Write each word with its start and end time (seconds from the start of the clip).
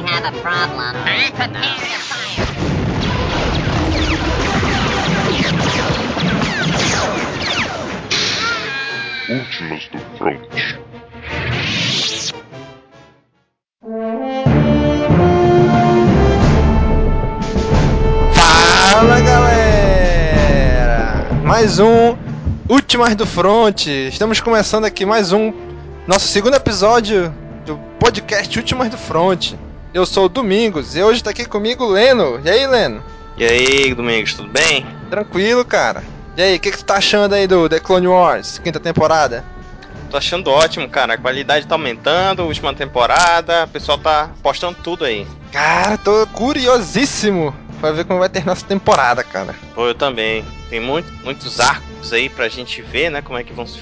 we 0.00 0.06
have 0.08 0.32
a 0.32 0.32
problem. 0.40 0.94
Prepare 1.02 1.48
to 1.48 1.54
fire. 1.54 2.46
Últimas 9.28 9.88
do 9.88 9.98
Front. 10.16 10.48
Fala 18.32 19.20
galera! 19.20 20.38
Mais 21.44 21.78
um 21.80 22.16
Últimas 22.68 23.16
do 23.16 23.26
Front. 23.26 23.86
Estamos 23.86 24.40
começando 24.40 24.84
aqui 24.84 25.04
mais 25.04 25.32
um 25.32 25.52
nosso 26.06 26.28
segundo 26.28 26.54
episódio 26.54 27.34
do 27.66 27.76
podcast 27.98 28.56
Últimas 28.58 28.88
do 28.90 28.96
Front. 28.96 29.54
Eu 29.92 30.04
sou 30.04 30.26
o 30.26 30.28
Domingos 30.28 30.94
e 30.94 31.02
hoje 31.02 31.22
tá 31.22 31.30
aqui 31.30 31.46
comigo 31.46 31.84
o 31.84 31.88
Leno. 31.88 32.38
E 32.44 32.50
aí, 32.50 32.66
Leno? 32.66 33.02
E 33.38 33.44
aí, 33.44 33.94
Domingos, 33.94 34.34
tudo 34.34 34.50
bem? 34.50 34.86
Tranquilo, 35.08 35.64
cara? 35.64 36.02
E 36.36 36.42
aí, 36.42 36.56
o 36.56 36.60
que, 36.60 36.70
que 36.70 36.76
tu 36.78 36.84
tá 36.84 36.96
achando 36.96 37.34
aí 37.34 37.46
do 37.46 37.68
The 37.68 37.80
Clone 37.80 38.06
Wars, 38.06 38.58
quinta 38.58 38.78
temporada? 38.78 39.42
Tô 40.10 40.18
achando 40.18 40.50
ótimo, 40.50 40.88
cara. 40.90 41.14
A 41.14 41.18
qualidade 41.18 41.66
tá 41.66 41.74
aumentando, 41.74 42.44
última 42.44 42.74
temporada, 42.74 43.64
o 43.64 43.68
pessoal 43.68 43.96
tá 43.96 44.30
postando 44.42 44.76
tudo 44.82 45.06
aí. 45.06 45.26
Cara, 45.50 45.96
tô 45.96 46.26
curiosíssimo 46.28 47.54
pra 47.80 47.90
ver 47.90 48.04
como 48.04 48.18
vai 48.18 48.28
ter 48.28 48.44
nossa 48.44 48.66
temporada, 48.66 49.24
cara. 49.24 49.54
Pô, 49.74 49.86
eu 49.86 49.94
também. 49.94 50.44
Tem 50.68 50.80
muito, 50.80 51.10
muitos 51.24 51.60
arcos 51.60 52.12
aí 52.12 52.28
pra 52.28 52.48
gente 52.48 52.82
ver, 52.82 53.10
né? 53.10 53.22
Como 53.22 53.38
é 53.38 53.42
que 53.44 53.54
vão 53.54 53.66
se 53.66 53.80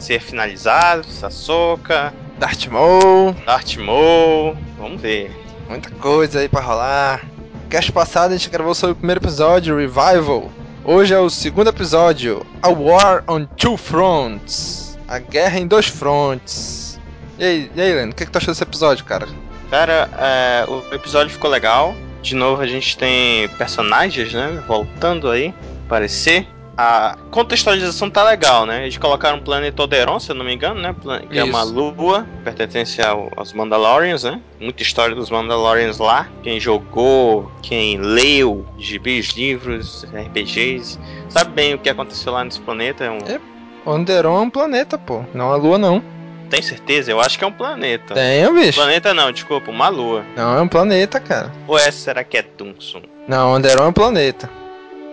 ser 0.00 0.20
finalizados. 0.20 1.06
Sassoka, 1.14 2.12
Darth 2.38 2.66
Maul, 2.66 3.36
Darth 3.46 3.76
Maul. 3.76 4.56
Vamos 4.76 5.00
ver. 5.00 5.43
Muita 5.68 5.90
coisa 5.90 6.40
aí 6.40 6.48
pra 6.48 6.60
rolar. 6.60 7.24
Cast 7.68 7.90
passado 7.92 8.32
a 8.32 8.36
gente 8.36 8.50
gravou 8.50 8.74
sobre 8.74 8.92
o 8.92 8.96
primeiro 8.96 9.20
episódio, 9.20 9.76
Revival. 9.76 10.50
Hoje 10.84 11.14
é 11.14 11.18
o 11.18 11.30
segundo 11.30 11.70
episódio, 11.70 12.44
A 12.62 12.68
War 12.68 13.24
on 13.26 13.46
Two 13.46 13.76
Fronts. 13.76 14.98
A 15.08 15.18
guerra 15.18 15.58
em 15.58 15.66
dois 15.66 15.86
frontes. 15.86 17.00
E 17.38 17.44
aí, 17.44 17.70
e 17.74 17.80
aí 17.80 17.94
Leno, 17.94 18.12
o 18.12 18.14
que, 18.14 18.24
que 18.24 18.30
tu 18.30 18.38
achou 18.38 18.52
desse 18.52 18.62
episódio, 18.62 19.04
cara? 19.04 19.26
Cara, 19.70 20.08
é, 20.18 20.64
o 20.68 20.94
episódio 20.94 21.32
ficou 21.32 21.50
legal. 21.50 21.94
De 22.22 22.34
novo 22.34 22.62
a 22.62 22.66
gente 22.66 22.96
tem 22.96 23.48
personagens, 23.50 24.32
né? 24.32 24.62
Voltando 24.66 25.30
aí, 25.30 25.54
aparecer. 25.86 26.46
A 26.76 27.16
contextualização 27.30 28.10
tá 28.10 28.24
legal, 28.24 28.66
né? 28.66 28.82
Eles 28.82 28.98
colocaram 28.98 29.38
o 29.38 29.42
planeta 29.42 29.80
Oderon, 29.82 30.18
se 30.18 30.30
eu 30.32 30.34
não 30.34 30.44
me 30.44 30.52
engano, 30.54 30.80
né? 30.80 30.94
Que 31.30 31.38
é 31.38 31.44
uma 31.44 31.62
lua, 31.62 32.26
pertence 32.42 33.00
ao- 33.00 33.30
aos 33.36 33.52
Mandalorians, 33.52 34.24
né? 34.24 34.40
Muita 34.60 34.82
história 34.82 35.14
dos 35.14 35.30
Mandalorians 35.30 35.98
lá. 35.98 36.28
Quem 36.42 36.58
jogou, 36.58 37.48
quem 37.62 37.96
leu 37.98 38.66
gibis, 38.76 39.28
livros, 39.36 40.04
RPGs, 40.12 40.98
sabe 41.28 41.52
bem 41.52 41.74
o 41.74 41.78
que 41.78 41.88
aconteceu 41.88 42.32
lá 42.32 42.42
nesse 42.44 42.60
planeta. 42.60 43.04
É 43.04 43.10
um... 43.10 43.18
É. 43.18 43.40
Onderon 43.86 44.36
é 44.38 44.40
um 44.40 44.50
planeta, 44.50 44.98
pô, 44.98 45.22
não 45.32 45.52
a 45.52 45.56
lua 45.56 45.78
não. 45.78 46.02
Tem 46.50 46.60
certeza? 46.62 47.10
Eu 47.10 47.20
acho 47.20 47.38
que 47.38 47.44
é 47.44 47.46
um 47.46 47.52
planeta. 47.52 48.14
Tem, 48.14 48.52
bicho. 48.52 48.74
Planeta 48.78 49.14
não, 49.14 49.30
desculpa, 49.30 49.70
uma 49.70 49.88
lua. 49.88 50.24
Não, 50.36 50.56
é 50.58 50.60
um 50.60 50.68
planeta, 50.68 51.20
cara. 51.20 51.52
Ou 51.68 51.76
essa 51.78 51.92
será 51.92 52.24
que 52.24 52.36
é 52.38 52.42
Dunsun? 52.42 53.02
Não, 53.28 53.52
Onderon 53.54 53.84
é 53.84 53.88
um 53.88 53.92
planeta. 53.92 54.48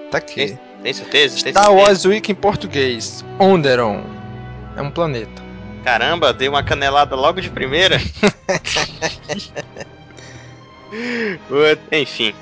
Tá 0.10 0.18
aqui. 0.18 0.48
Tem, 0.48 0.60
tem 0.82 0.94
certeza? 0.94 1.44
Tem 1.44 1.52
Star 1.52 1.66
certeza? 1.66 1.88
Wars 1.88 2.06
Week 2.06 2.32
em 2.32 2.36
português. 2.36 3.26
Onderon. 3.40 4.04
É 4.76 4.82
um 4.82 4.90
planeta. 4.92 5.42
Caramba, 5.84 6.32
dei 6.34 6.48
uma 6.48 6.64
canelada 6.64 7.16
logo 7.16 7.42
de 7.42 7.50
primeira. 7.50 7.98
Enfim. 11.92 12.34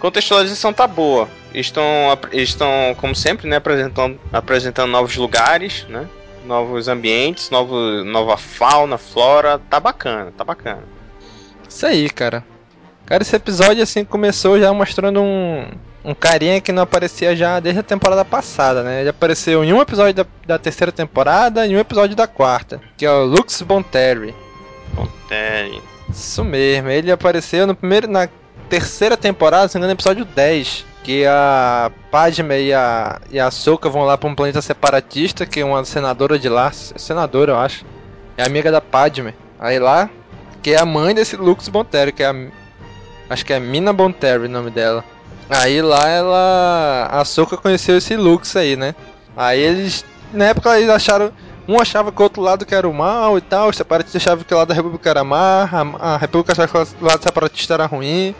Contextualização 0.00 0.72
tá 0.72 0.86
boa. 0.86 1.28
Estão, 1.54 1.82
estão 2.32 2.94
como 2.98 3.14
sempre, 3.14 3.48
né, 3.48 3.56
apresentando, 3.56 4.18
apresentando 4.32 4.90
novos 4.90 5.16
lugares, 5.16 5.86
né? 5.88 6.08
Novos 6.44 6.88
ambientes, 6.88 7.48
novo, 7.50 8.04
nova 8.04 8.36
fauna, 8.36 8.98
flora. 8.98 9.58
Tá 9.70 9.78
bacana, 9.80 10.32
tá 10.36 10.44
bacana. 10.44 10.82
Isso 11.68 11.86
aí, 11.86 12.10
cara. 12.10 12.44
Cara, 13.06 13.22
esse 13.22 13.36
episódio 13.36 13.82
assim 13.82 14.04
começou 14.04 14.58
já 14.58 14.72
mostrando 14.72 15.20
um, 15.20 15.66
um 16.04 16.14
carinha 16.14 16.60
que 16.60 16.70
não 16.70 16.82
aparecia 16.82 17.34
já 17.34 17.58
desde 17.58 17.80
a 17.80 17.82
temporada 17.82 18.24
passada, 18.24 18.82
né? 18.82 19.00
Ele 19.00 19.08
apareceu 19.08 19.64
em 19.64 19.72
um 19.72 19.80
episódio 19.80 20.12
da, 20.14 20.26
da 20.46 20.58
terceira 20.58 20.92
temporada 20.92 21.66
e 21.66 21.74
um 21.74 21.78
episódio 21.78 22.14
da 22.14 22.26
quarta, 22.26 22.80
que 22.96 23.06
é 23.06 23.10
o 23.10 23.24
Lux 23.24 23.62
Bonterry. 23.62 24.34
Bom, 24.92 25.08
é, 25.30 25.70
Isso 26.10 26.44
mesmo, 26.44 26.90
ele 26.90 27.10
apareceu 27.10 27.66
no 27.66 27.74
primeiro, 27.74 28.06
na 28.06 28.28
terceira 28.68 29.16
temporada, 29.16 29.68
se 29.68 29.76
não 29.76 29.80
me 29.80 29.86
engano, 29.86 29.96
episódio 29.96 30.24
10. 30.24 30.84
Que 31.02 31.26
a 31.26 31.90
Padme 32.10 32.62
e 32.62 32.72
a, 32.72 33.20
e 33.30 33.38
a 33.38 33.48
Ahsoka 33.48 33.90
vão 33.90 34.04
lá 34.04 34.16
pra 34.16 34.28
um 34.28 34.34
planeta 34.34 34.62
separatista, 34.62 35.44
que 35.44 35.60
é 35.60 35.64
uma 35.64 35.84
senadora 35.84 36.38
de 36.38 36.48
lá, 36.48 36.72
senadora 36.72 37.52
eu 37.52 37.58
acho, 37.58 37.84
é 38.38 38.42
amiga 38.42 38.72
da 38.72 38.80
Padme. 38.80 39.34
Aí 39.58 39.78
lá, 39.78 40.08
que 40.62 40.70
é 40.70 40.80
a 40.80 40.86
mãe 40.86 41.14
desse 41.14 41.36
Lux 41.36 41.68
Bonterry, 41.68 42.10
que 42.10 42.22
é 42.22 42.26
a, 42.26 42.34
acho 43.28 43.44
que 43.44 43.52
é 43.52 43.60
Mina 43.60 43.92
Bonterry 43.92 44.46
o 44.46 44.48
nome 44.48 44.70
dela. 44.70 45.04
Aí 45.48 45.82
lá 45.82 46.08
ela, 46.08 47.08
a 47.10 47.20
Ahsoka 47.20 47.56
conheceu 47.56 47.96
esse 47.96 48.16
Lux 48.16 48.56
aí, 48.56 48.76
né? 48.76 48.94
Aí 49.36 49.60
eles, 49.60 50.04
na 50.32 50.46
época 50.46 50.78
eles 50.78 50.90
acharam, 50.90 51.30
um 51.68 51.80
achava 51.80 52.10
que 52.10 52.20
o 52.20 52.22
outro 52.22 52.42
lado 52.42 52.64
que 52.64 52.74
era 52.74 52.88
o 52.88 52.94
mal 52.94 53.36
e 53.36 53.40
tal, 53.40 53.68
os 53.68 53.76
separatistas 53.76 54.22
achavam 54.22 54.44
que 54.44 54.54
o 54.54 54.56
lado 54.56 54.68
da 54.68 54.74
República 54.74 55.10
era 55.10 55.24
má, 55.24 55.68
a, 55.70 56.14
a 56.14 56.16
República 56.16 56.52
achava 56.52 56.86
que 56.86 57.02
o 57.02 57.06
lado 57.06 57.22
separatista 57.22 57.74
era 57.74 57.86
ruim, 57.86 58.34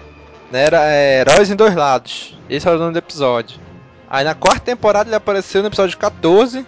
né? 0.50 0.64
Era 0.64 0.86
é, 0.86 1.20
heróis 1.20 1.50
em 1.50 1.56
dois 1.56 1.74
lados. 1.74 2.38
Esse 2.48 2.66
era 2.66 2.76
o 2.76 2.80
nome 2.80 2.92
do 2.92 2.98
episódio. 2.98 3.58
Aí 4.08 4.24
na 4.24 4.34
quarta 4.34 4.60
temporada 4.60 5.08
ele 5.08 5.16
apareceu 5.16 5.60
no 5.60 5.68
episódio 5.68 5.98
14, 5.98 6.64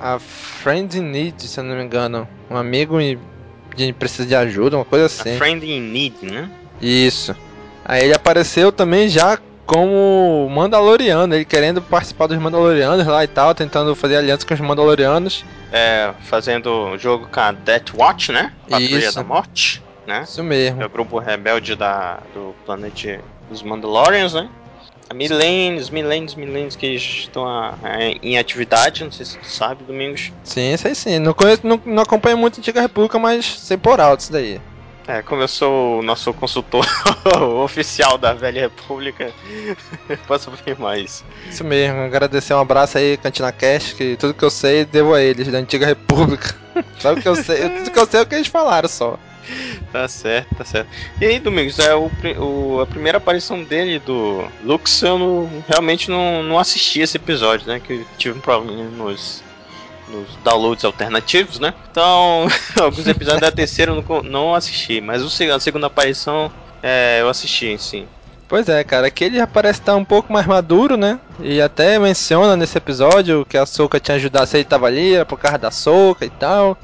a 0.00 0.18
Friend 0.18 0.98
in 0.98 1.02
Need, 1.02 1.48
se 1.48 1.58
eu 1.58 1.64
não 1.64 1.76
me 1.76 1.82
engano, 1.82 2.28
um 2.50 2.56
amigo 2.56 2.98
de 3.74 3.92
precisa 3.92 4.26
de 4.26 4.34
ajuda, 4.34 4.76
uma 4.76 4.84
coisa 4.84 5.04
a 5.04 5.06
assim. 5.06 5.38
Friend 5.38 5.64
in 5.64 5.80
Need, 5.80 6.26
né? 6.26 6.50
Isso. 6.80 7.34
Aí 7.84 8.04
ele 8.04 8.14
apareceu 8.14 8.72
também 8.72 9.08
já 9.08 9.38
como 9.66 10.48
Mandaloriano, 10.50 11.34
ele 11.34 11.44
querendo 11.44 11.80
participar 11.80 12.26
dos 12.26 12.38
Mandalorianos 12.38 13.06
lá 13.06 13.24
e 13.24 13.28
tal, 13.28 13.54
tentando 13.54 13.94
fazer 13.94 14.16
aliança 14.16 14.46
com 14.46 14.54
os 14.54 14.60
Mandalorianos. 14.60 15.44
É, 15.70 16.12
fazendo 16.22 16.96
jogo 16.98 17.28
com 17.32 17.40
a 17.40 17.52
Death 17.52 17.94
Watch, 17.94 18.32
né? 18.32 18.52
Patrulha 18.68 18.98
Isso. 18.98 19.14
da 19.16 19.22
Morte, 19.24 19.82
né? 20.06 20.22
Isso 20.24 20.42
mesmo. 20.42 20.82
é 20.82 20.86
o 20.86 20.90
grupo 20.90 21.18
rebelde 21.18 21.74
da, 21.74 22.18
do 22.34 22.54
planeta 22.66 23.20
dos 23.48 23.62
Mandalorians, 23.62 24.34
né? 24.34 24.48
Há 25.08 25.14
milênios, 25.14 25.90
milênios, 25.90 26.34
milênios 26.34 26.74
que 26.76 26.86
eles 26.86 27.02
estão 27.02 27.46
a- 27.46 27.74
a- 27.82 28.00
em 28.22 28.38
atividade, 28.38 29.04
não 29.04 29.12
sei 29.12 29.26
se 29.26 29.36
tu 29.36 29.46
sabe, 29.46 29.84
Domingos. 29.84 30.32
Sim, 30.42 30.74
aí 30.84 30.94
sim. 30.94 31.18
Não, 31.18 31.34
conheço, 31.34 31.66
não, 31.66 31.80
não 31.84 32.02
acompanho 32.02 32.38
muito 32.38 32.56
a 32.56 32.58
Antiga 32.60 32.80
República, 32.80 33.18
mas 33.18 33.44
sei 33.44 33.76
por 33.76 34.00
alto 34.00 34.20
isso 34.20 34.32
daí. 34.32 34.58
É, 35.08 35.20
como 35.20 35.42
eu 35.42 35.48
sou 35.48 35.98
o 35.98 36.02
nosso 36.02 36.32
consultor 36.32 36.86
oficial 37.64 38.16
da 38.16 38.32
Velha 38.32 38.60
República, 38.62 39.32
posso 40.28 40.48
afirmar 40.50 40.98
isso. 41.00 41.24
Isso 41.48 41.64
mesmo. 41.64 42.00
Agradecer 42.02 42.54
um 42.54 42.60
abraço 42.60 42.98
aí, 42.98 43.16
Cantina 43.16 43.50
Cash, 43.50 43.94
que 43.94 44.16
tudo 44.16 44.32
que 44.34 44.44
eu 44.44 44.50
sei 44.50 44.84
devo 44.84 45.12
a 45.14 45.20
eles, 45.20 45.48
da 45.48 45.58
Antiga 45.58 45.86
República. 45.86 46.54
Sabe 47.00 47.18
o 47.18 47.22
que 47.22 47.28
eu 47.28 47.34
sei? 47.36 47.68
Tudo 47.68 47.90
que 47.90 47.98
eu 47.98 48.06
sei 48.06 48.20
é 48.20 48.22
o 48.22 48.26
que 48.26 48.34
eles 48.36 48.46
falaram 48.46 48.88
só. 48.88 49.18
Tá 49.90 50.06
certo, 50.06 50.54
tá 50.56 50.64
certo. 50.64 50.88
E 51.20 51.26
aí, 51.26 51.40
Domingos, 51.40 51.78
é 51.80 51.92
o, 51.96 52.08
o- 52.38 52.80
a 52.80 52.86
primeira 52.86 53.18
aparição 53.18 53.62
dele, 53.64 53.98
do 53.98 54.46
Lux, 54.62 55.02
eu 55.02 55.18
não- 55.18 55.64
realmente 55.68 56.08
não, 56.08 56.44
não 56.44 56.58
assisti 56.60 57.00
esse 57.00 57.16
episódio, 57.16 57.66
né? 57.66 57.80
Que 57.80 58.06
tive 58.16 58.38
um 58.38 58.40
problema 58.40 58.84
nos, 58.84 59.42
nos 60.12 60.36
downloads 60.44 60.84
alternativos, 60.84 61.58
né? 61.58 61.74
Então, 61.90 62.46
alguns 62.78 63.06
episódios 63.06 63.40
da 63.40 63.50
terceira 63.50 63.90
eu 63.90 64.22
não, 64.22 64.54
assisti, 64.54 65.00
mas 65.00 65.22
o, 65.22 65.52
a 65.52 65.58
segunda 65.58 65.86
aparição 65.86 66.52
é, 66.82 67.20
eu 67.20 67.28
assisti, 67.28 67.76
sim. 67.78 68.06
Pois 68.46 68.68
é, 68.68 68.84
cara, 68.84 69.06
aqui 69.06 69.24
ele 69.24 69.38
já 69.38 69.46
parece 69.46 69.80
estar 69.80 69.96
um 69.96 70.04
pouco 70.04 70.30
mais 70.30 70.46
maduro, 70.46 70.96
né? 70.96 71.18
E 71.40 71.60
até 71.60 71.98
menciona 71.98 72.54
nesse 72.54 72.76
episódio 72.76 73.46
que 73.48 73.56
a 73.56 73.64
Soca 73.64 73.98
tinha 73.98 74.16
ajudado, 74.16 74.46
se 74.46 74.58
ele 74.58 74.64
tava 74.64 74.86
ali, 74.86 75.14
era 75.14 75.24
por 75.24 75.38
causa 75.38 75.56
da 75.56 75.70
Soca 75.70 76.26
e 76.26 76.30
tal. 76.30 76.76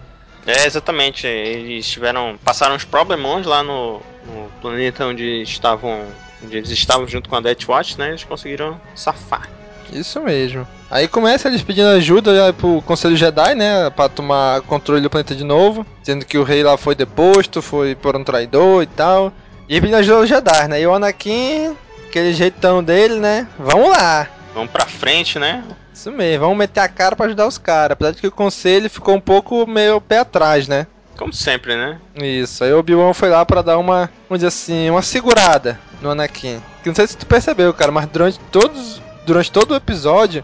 É, 0.46 0.64
exatamente. 0.66 1.26
Eles 1.26 1.86
tiveram. 1.86 2.38
Passaram 2.42 2.74
uns 2.74 2.84
problemões 2.84 3.44
lá 3.44 3.62
no, 3.62 4.00
no 4.24 4.50
planeta 4.62 5.04
onde 5.04 5.42
estavam. 5.42 6.06
Onde 6.42 6.56
eles 6.56 6.70
estavam 6.70 7.06
junto 7.06 7.28
com 7.28 7.36
a 7.36 7.40
Death 7.40 7.68
Watch, 7.68 7.98
né? 7.98 8.08
Eles 8.08 8.24
conseguiram 8.24 8.80
safar. 8.94 9.57
Isso 9.92 10.20
mesmo. 10.20 10.66
Aí 10.90 11.06
começa 11.06 11.48
eles 11.48 11.62
pedindo 11.62 11.88
ajuda 11.88 12.34
já 12.34 12.52
pro 12.52 12.82
Conselho 12.82 13.16
Jedi, 13.16 13.54
né? 13.54 13.90
Pra 13.90 14.08
tomar 14.08 14.62
controle 14.62 15.00
do 15.00 15.10
planeta 15.10 15.34
de 15.34 15.44
novo. 15.44 15.86
Dizendo 16.00 16.24
que 16.24 16.38
o 16.38 16.44
rei 16.44 16.62
lá 16.62 16.76
foi 16.76 16.94
deposto, 16.94 17.60
foi 17.60 17.94
por 17.94 18.16
um 18.16 18.24
traidor 18.24 18.82
e 18.82 18.86
tal. 18.86 19.32
E 19.68 19.80
pedindo 19.80 19.96
ajuda 19.96 20.16
aos 20.18 20.28
Jedi, 20.28 20.68
né? 20.68 20.80
E 20.80 20.86
o 20.86 20.94
Anakin, 20.94 21.76
aquele 22.08 22.32
jeitão 22.32 22.82
dele, 22.82 23.20
né? 23.20 23.46
Vamos 23.58 23.90
lá. 23.90 24.28
Vamos 24.54 24.70
pra 24.70 24.86
frente, 24.86 25.38
né? 25.38 25.62
Isso 25.92 26.10
mesmo, 26.12 26.40
vamos 26.40 26.56
meter 26.56 26.80
a 26.80 26.88
cara 26.88 27.16
pra 27.16 27.26
ajudar 27.26 27.46
os 27.46 27.58
caras. 27.58 27.92
Apesar 27.92 28.12
de 28.12 28.20
que 28.20 28.26
o 28.26 28.32
conselho 28.32 28.88
ficou 28.88 29.14
um 29.14 29.20
pouco 29.20 29.66
meio 29.66 30.00
pé 30.00 30.20
atrás, 30.20 30.68
né? 30.68 30.86
Como 31.16 31.32
sempre, 31.32 31.74
né? 31.74 31.98
Isso, 32.14 32.62
aí 32.62 32.72
o 32.72 32.78
Obi-Wan 32.78 33.12
foi 33.12 33.28
lá 33.28 33.44
pra 33.44 33.60
dar 33.60 33.76
uma, 33.76 34.08
vamos 34.28 34.38
dizer 34.38 34.46
assim, 34.46 34.88
uma 34.88 35.02
segurada 35.02 35.78
no 36.00 36.10
Anakin. 36.10 36.62
Que 36.82 36.88
não 36.88 36.94
sei 36.94 37.08
se 37.08 37.16
tu 37.16 37.26
percebeu, 37.26 37.74
cara, 37.74 37.90
mas 37.90 38.06
durante 38.06 38.38
todos, 38.52 39.02
durante 39.28 39.52
todo 39.52 39.72
o 39.72 39.76
episódio, 39.76 40.42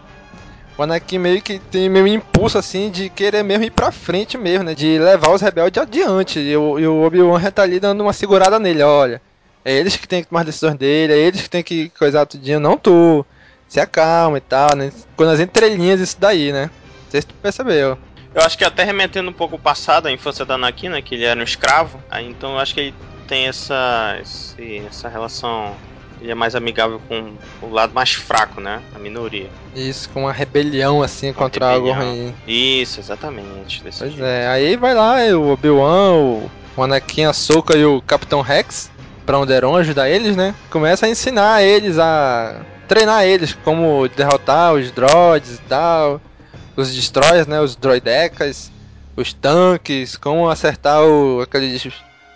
o 0.77 0.83
Anakin 0.83 1.17
meio 1.17 1.41
que 1.41 1.57
tem 1.57 1.89
meio 1.89 2.05
um 2.05 2.07
impulso 2.07 2.57
assim 2.57 2.91
de 2.91 3.09
querer 3.09 3.43
mesmo 3.43 3.65
ir 3.65 3.71
pra 3.71 3.91
frente 3.91 4.37
mesmo, 4.37 4.63
né? 4.63 4.75
De 4.75 4.99
levar 4.99 5.31
os 5.31 5.41
rebeldes 5.41 5.81
adiante. 5.81 6.39
E 6.39 6.55
o, 6.55 6.79
e 6.79 6.87
o 6.87 7.01
Obi-Wan 7.03 7.39
já 7.39 7.51
tá 7.51 7.63
ali 7.63 7.79
dando 7.79 8.01
uma 8.01 8.13
segurada 8.13 8.59
nele, 8.59 8.83
olha. 8.83 9.21
É 9.63 9.73
eles 9.73 9.97
que 9.97 10.07
tem 10.07 10.21
que 10.21 10.29
tomar 10.29 10.41
as 10.41 10.45
decisões 10.45 10.75
dele, 10.75 11.13
é 11.13 11.17
eles 11.17 11.41
que 11.41 11.49
tem 11.49 11.63
que 11.63 11.89
coisar 11.89 12.25
tudinho, 12.27 12.59
não 12.59 12.77
tu. 12.77 13.25
Se 13.67 13.79
acalma 13.79 14.37
e 14.37 14.41
tal, 14.41 14.75
né? 14.75 14.91
Quando 15.17 15.31
as 15.31 15.39
entrelinhas 15.39 15.99
isso 15.99 16.17
daí, 16.19 16.53
né? 16.53 16.65
Não 16.65 17.11
sei 17.11 17.21
se 17.21 17.27
tu 17.27 17.33
percebeu. 17.41 17.97
Eu 18.35 18.41
acho 18.43 18.57
que 18.57 18.63
até 18.63 18.83
remetendo 18.83 19.29
um 19.29 19.33
pouco 19.33 19.55
o 19.55 19.59
passado, 19.59 20.07
a 20.07 20.11
infância 20.11 20.45
da 20.45 20.53
Anakin, 20.53 20.89
né, 20.89 21.01
que 21.01 21.15
ele 21.15 21.23
era 21.23 21.39
um 21.39 21.43
escravo, 21.43 22.03
aí, 22.11 22.29
então 22.29 22.51
eu 22.51 22.59
acho 22.59 22.73
que 22.73 22.81
ele 22.81 22.93
tem 23.27 23.47
essa, 23.47 24.19
essa 24.85 25.07
relação, 25.07 25.73
ele 26.25 26.31
é 26.31 26.35
mais 26.35 26.55
amigável 26.55 26.99
com 27.07 27.33
o 27.61 27.69
lado 27.69 27.93
mais 27.93 28.13
fraco, 28.13 28.59
né, 28.59 28.81
a 28.95 28.99
minoria. 28.99 29.47
Isso, 29.75 30.09
com 30.09 30.21
uma 30.21 30.33
rebelião 30.33 31.03
assim 31.03 31.31
contra 31.31 31.67
algo 31.73 31.91
rebelião. 31.91 32.15
ruim. 32.15 32.35
Isso, 32.47 32.99
exatamente. 32.99 33.81
Pois 33.81 33.95
jeito. 33.95 34.23
é, 34.23 34.47
aí 34.47 34.75
vai 34.75 34.95
lá 34.95 35.17
o 35.37 35.51
Obi-Wan, 35.51 36.47
o 36.75 36.83
Anakin, 36.83 37.25
a 37.25 37.33
Soka 37.33 37.77
e 37.77 37.85
o 37.85 38.01
Capitão 38.01 38.41
Rex 38.41 38.89
pra 39.23 39.37
Onderon 39.37 39.75
ajudar 39.77 40.09
eles, 40.09 40.35
né? 40.35 40.55
Começa 40.69 41.05
a 41.05 41.09
ensinar 41.09 41.63
eles 41.63 41.99
a 41.99 42.61
treinar 42.87 43.23
eles 43.23 43.53
como 43.63 44.07
derrotar 44.09 44.73
os 44.73 44.91
droids 44.91 45.55
e 45.55 45.61
tal, 45.61 46.19
os 46.75 46.93
destroyers, 46.93 47.47
né, 47.47 47.59
os 47.61 47.75
droidecas, 47.75 48.71
os 49.15 49.31
tanques, 49.31 50.17
como 50.17 50.49
acertar 50.49 51.03
o 51.03 51.41
aqueles 51.41 51.87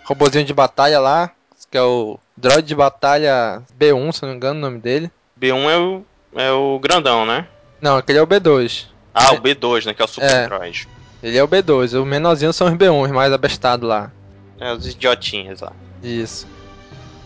robozinho 0.04 0.44
de 0.44 0.52
batalha 0.54 0.98
lá, 0.98 1.30
que 1.70 1.78
é 1.78 1.82
o 1.82 2.18
droid 2.40 2.66
de 2.66 2.74
batalha 2.74 3.62
B1, 3.78 4.12
se 4.12 4.22
não 4.22 4.30
me 4.30 4.36
engano 4.36 4.58
o 4.58 4.62
nome 4.62 4.78
dele. 4.78 5.10
B1 5.40 5.70
é 5.70 5.78
o, 5.78 6.02
é 6.34 6.50
o 6.52 6.78
grandão, 6.78 7.26
né? 7.26 7.46
Não, 7.80 7.96
aquele 7.96 8.18
é 8.18 8.22
o 8.22 8.26
B2. 8.26 8.86
Ah, 9.14 9.32
É. 9.34 9.36
o 9.36 9.40
B2, 9.40 9.86
né, 9.86 9.94
que 9.94 10.02
é 10.02 10.04
o 10.04 10.08
Super 10.08 10.30
É. 10.30 10.44
Android. 10.44 10.88
Ele 11.22 11.36
é 11.36 11.42
o 11.42 11.48
B2, 11.48 12.00
o 12.00 12.06
menorzinho 12.06 12.52
são 12.52 12.68
os 12.68 12.74
B1, 12.74 13.04
os 13.04 13.10
mais 13.10 13.32
abestados 13.32 13.88
lá. 13.88 14.10
É, 14.58 14.72
os 14.72 14.86
idiotinhos 14.86 15.60
lá. 15.60 15.72
Isso. 16.02 16.46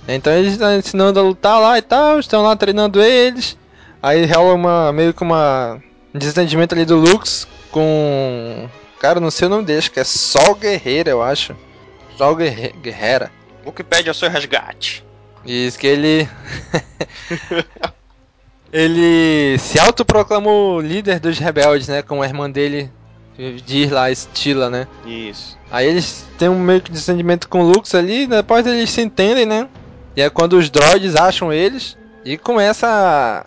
Então 0.06 0.32
eles 0.32 0.52
estão 0.52 0.76
ensinando 0.76 1.18
a 1.18 1.22
lutar 1.22 1.60
lá 1.60 1.78
e 1.78 1.82
tal, 1.82 2.18
estão 2.18 2.42
lá 2.42 2.56
treinando 2.56 3.00
eles. 3.02 3.56
Aí 4.02 4.26
rola 4.26 4.54
uma, 4.54 4.92
meio 4.92 5.14
que 5.14 5.22
uma 5.22 5.80
um 6.14 6.18
desentendimento 6.18 6.74
ali 6.74 6.84
do 6.84 6.96
Lux 6.96 7.46
com. 7.70 8.68
Cara, 9.00 9.20
não 9.20 9.30
sei 9.30 9.46
o 9.46 9.50
nome 9.50 9.64
dele, 9.64 9.78
acho 9.78 9.90
que 9.90 10.00
é 10.00 10.04
Sol 10.04 10.54
Guerreira, 10.54 11.10
eu 11.10 11.22
acho. 11.22 11.56
Sol 12.16 12.36
Guerre... 12.36 12.72
Guerreira. 13.64 13.70
Wikipedia 13.70 14.10
é 14.10 14.12
o 14.12 14.14
seu 14.14 14.28
resgate. 14.30 15.04
Diz 15.44 15.76
que 15.76 15.86
ele. 15.86 16.28
ele 18.72 19.56
se 19.58 19.78
autoproclamou 19.78 20.80
líder 20.80 21.20
dos 21.20 21.38
rebeldes, 21.38 21.88
né? 21.88 22.02
Como 22.02 22.22
a 22.22 22.26
irmã 22.26 22.50
dele 22.50 22.90
diz 23.64 23.90
lá, 23.90 24.10
Estila, 24.10 24.70
né? 24.70 24.86
Isso. 25.04 25.58
Aí 25.70 25.86
eles 25.88 26.26
têm 26.38 26.48
um 26.48 26.58
meio 26.58 26.80
que 26.80 26.90
desentendimento 26.90 27.48
com 27.48 27.62
o 27.62 27.70
Lux 27.72 27.94
ali, 27.94 28.26
depois 28.26 28.66
eles 28.66 28.90
se 28.90 29.00
entendem, 29.02 29.44
né? 29.46 29.68
E 30.16 30.22
é 30.22 30.30
quando 30.30 30.54
os 30.54 30.70
droids 30.70 31.16
acham 31.16 31.52
eles 31.52 31.96
e 32.24 32.38
começa 32.38 32.86
a, 32.86 33.44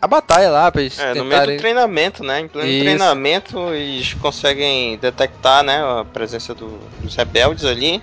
a 0.00 0.06
batalha 0.06 0.50
lá 0.50 0.70
pra 0.70 0.82
eles 0.82 0.98
É, 0.98 1.08
no 1.14 1.24
meio 1.24 1.30
tentarem... 1.30 1.56
do 1.56 1.60
treinamento, 1.60 2.22
né? 2.22 2.40
Em 2.40 2.48
pleno 2.48 2.68
Isso. 2.68 2.80
treinamento, 2.84 3.58
eles 3.74 4.12
conseguem 4.14 4.98
detectar, 4.98 5.62
né, 5.62 5.82
a 5.82 6.04
presença 6.04 6.54
do- 6.54 6.78
dos 7.00 7.16
rebeldes 7.16 7.64
ali. 7.64 8.02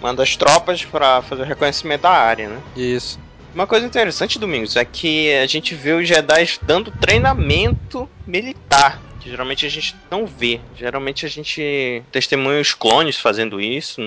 Manda 0.00 0.22
as 0.22 0.36
tropas 0.36 0.84
pra 0.84 1.22
fazer 1.22 1.42
o 1.42 1.46
reconhecimento 1.46 2.02
da 2.02 2.10
área, 2.10 2.48
né? 2.48 2.60
Isso. 2.76 3.18
Uma 3.54 3.66
coisa 3.66 3.84
interessante, 3.84 4.38
Domingos, 4.38 4.76
é 4.76 4.84
que 4.84 5.34
a 5.34 5.46
gente 5.46 5.74
vê 5.74 5.92
os 5.92 6.06
Jedi 6.06 6.58
dando 6.62 6.90
treinamento 6.92 8.08
militar. 8.26 9.00
Que 9.20 9.28
geralmente 9.28 9.66
a 9.66 9.68
gente 9.68 9.94
não 10.10 10.24
vê. 10.24 10.60
Geralmente 10.76 11.26
a 11.26 11.28
gente 11.28 12.02
testemunha 12.12 12.60
os 12.60 12.72
clones 12.72 13.18
fazendo 13.18 13.60
isso. 13.60 14.00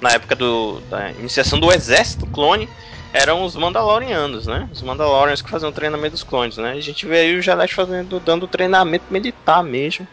Na 0.00 0.10
época 0.10 0.36
do, 0.36 0.80
da 0.88 1.10
iniciação 1.12 1.58
do 1.58 1.72
exército 1.72 2.26
clone, 2.26 2.68
eram 3.12 3.42
os 3.42 3.56
Mandalorianos, 3.56 4.46
né? 4.46 4.68
Os 4.70 4.82
Mandalorians 4.82 5.42
que 5.42 5.50
faziam 5.50 5.70
o 5.70 5.74
treinamento 5.74 6.12
dos 6.12 6.22
clones, 6.22 6.58
né? 6.58 6.72
A 6.72 6.80
gente 6.80 7.06
vê 7.06 7.20
aí 7.20 7.36
os 7.36 7.44
Jedi 7.44 7.68
fazendo, 7.68 8.20
dando 8.20 8.46
treinamento 8.46 9.06
militar 9.10 9.64
mesmo. 9.64 10.06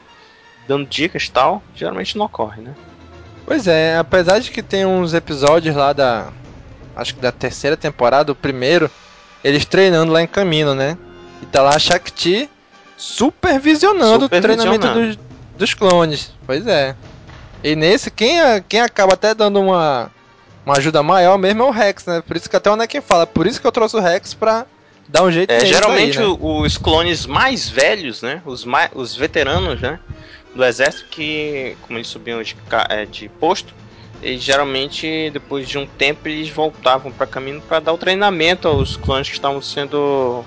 Dando 0.65 0.87
dicas 0.87 1.23
e 1.23 1.31
tal. 1.31 1.61
Geralmente 1.75 2.17
não 2.17 2.25
ocorre, 2.25 2.61
né? 2.61 2.73
Pois 3.47 3.65
é, 3.65 3.97
apesar 3.97 4.39
de 4.39 4.51
que 4.51 4.61
tem 4.61 4.85
uns 4.85 5.13
episódios 5.15 5.75
lá 5.75 5.93
da. 5.93 6.27
Acho 6.95 7.15
que 7.15 7.21
da 7.21 7.31
terceira 7.31 7.77
temporada, 7.77 8.31
o 8.31 8.35
primeiro, 8.35 8.91
eles 9.43 9.63
treinando 9.65 10.11
lá 10.11 10.21
em 10.21 10.27
caminho, 10.27 10.75
né? 10.75 10.97
E 11.41 11.45
tá 11.45 11.61
lá 11.61 11.69
a 11.75 11.79
Shakti 11.79 12.49
supervisionando, 12.97 14.25
o 14.25 14.29
treinamento 14.29 14.63
Supervisionando. 14.87 15.07
dos, 15.07 15.19
dos 15.57 15.73
clones. 15.73 16.33
Pois 16.45 16.67
é. 16.67 16.95
E 17.63 17.75
nesse, 17.75 18.11
quem, 18.11 18.37
quem 18.67 18.81
acaba 18.81 19.13
até 19.13 19.33
dando 19.33 19.61
uma, 19.61 20.11
uma 20.65 20.75
ajuda 20.77 21.01
maior 21.01 21.37
mesmo 21.37 21.63
é 21.63 21.65
o 21.67 21.71
Rex, 21.71 22.05
né? 22.05 22.21
Por 22.25 22.35
isso 22.35 22.49
que 22.49 22.55
até 22.55 22.69
o 22.69 22.73
Anakin 22.73 23.01
fala, 23.01 23.25
por 23.25 23.47
isso 23.47 23.61
que 23.61 23.65
eu 23.67 23.71
trouxe 23.71 23.95
o 23.95 23.99
Rex 24.01 24.33
pra 24.33 24.65
dar 25.07 25.23
um 25.23 25.31
jeito 25.31 25.51
É, 25.51 25.59
geralmente 25.65 26.19
aí, 26.19 26.27
né? 26.27 26.37
os 26.39 26.77
clones 26.77 27.25
mais 27.25 27.69
velhos, 27.69 28.21
né? 28.21 28.41
Os, 28.45 28.65
mai- 28.65 28.89
os 28.93 29.15
veteranos, 29.15 29.79
né? 29.79 29.99
Do 30.55 30.63
exército 30.63 31.09
que, 31.09 31.77
como 31.81 31.97
eles 31.97 32.07
subiam 32.07 32.41
de, 32.41 32.55
é, 32.89 33.05
de 33.05 33.29
posto, 33.29 33.73
eles 34.21 34.41
geralmente, 34.41 35.29
depois 35.31 35.67
de 35.67 35.77
um 35.77 35.85
tempo, 35.85 36.27
eles 36.27 36.49
voltavam 36.49 37.11
para 37.11 37.27
caminho 37.27 37.61
para 37.61 37.79
dar 37.79 37.93
o 37.93 37.97
treinamento 37.97 38.67
aos 38.67 38.97
clones 38.97 39.27
que 39.27 39.35
estavam 39.35 39.61
sendo 39.61 40.43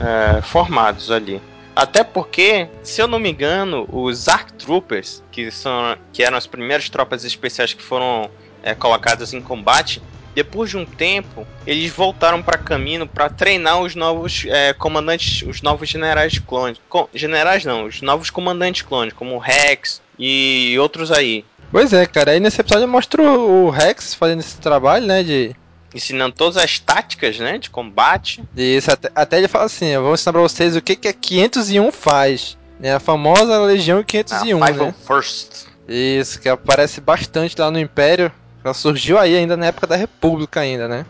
é, 0.00 0.40
formados 0.42 1.10
ali. 1.10 1.40
Até 1.74 2.02
porque, 2.02 2.68
se 2.82 3.00
eu 3.00 3.06
não 3.06 3.18
me 3.18 3.30
engano, 3.30 3.88
os 3.92 4.28
Arc 4.28 4.52
Troopers, 4.52 5.22
que, 5.30 5.50
são, 5.50 5.96
que 6.12 6.22
eram 6.24 6.36
as 6.36 6.46
primeiras 6.46 6.88
tropas 6.88 7.24
especiais 7.24 7.72
que 7.72 7.82
foram 7.82 8.28
é, 8.62 8.74
colocadas 8.74 9.32
em 9.32 9.40
combate, 9.40 10.02
depois 10.38 10.70
de 10.70 10.76
um 10.76 10.84
tempo, 10.84 11.44
eles 11.66 11.90
voltaram 11.90 12.40
para 12.40 12.56
caminho 12.56 13.08
para 13.08 13.28
treinar 13.28 13.80
os 13.80 13.96
novos 13.96 14.44
é, 14.48 14.72
comandantes, 14.72 15.42
os 15.42 15.60
novos 15.62 15.88
generais 15.88 16.38
clones. 16.38 16.80
Co- 16.88 17.10
generais 17.12 17.64
não, 17.64 17.86
os 17.86 18.00
novos 18.00 18.30
comandantes 18.30 18.82
clones, 18.82 19.12
como 19.12 19.34
o 19.34 19.38
Rex 19.38 20.00
e 20.16 20.76
outros 20.78 21.10
aí. 21.10 21.44
Pois 21.72 21.92
é, 21.92 22.06
cara. 22.06 22.30
Aí 22.30 22.38
nesse 22.40 22.60
episódio 22.60 22.86
mostra 22.86 23.20
o 23.20 23.66
o 23.66 23.70
Rex 23.70 24.14
fazendo 24.14 24.38
esse 24.40 24.58
trabalho, 24.58 25.06
né? 25.06 25.22
De, 25.24 25.56
Ensinando 25.92 26.34
todas 26.36 26.56
as 26.56 26.78
táticas, 26.78 27.38
né, 27.38 27.58
de 27.58 27.68
combate. 27.70 28.44
Isso, 28.56 28.92
até, 28.92 29.10
até 29.14 29.38
ele 29.38 29.48
fala 29.48 29.64
assim, 29.64 29.86
eu 29.86 30.02
vou 30.02 30.14
ensinar 30.14 30.32
pra 30.34 30.42
vocês 30.42 30.76
o 30.76 30.82
que, 30.82 30.94
que 30.94 31.08
a 31.08 31.12
501 31.12 31.90
faz. 31.90 32.56
Né? 32.78 32.94
A 32.94 33.00
famosa 33.00 33.58
Legião 33.62 33.98
Na 33.98 34.04
501, 34.04 34.66
Five 34.66 34.78
né? 34.78 34.94
First. 35.06 35.66
Isso, 35.88 36.40
que 36.40 36.48
aparece 36.48 37.00
bastante 37.00 37.56
lá 37.58 37.70
no 37.70 37.78
Império. 37.80 38.30
Ela 38.68 38.74
surgiu 38.74 39.18
aí 39.18 39.34
ainda 39.34 39.56
na 39.56 39.66
época 39.66 39.86
da 39.86 39.96
República 39.96 40.60
ainda, 40.60 40.86
né? 40.86 41.06